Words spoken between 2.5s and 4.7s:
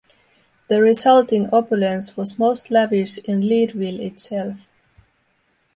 lavish in Leadville itself.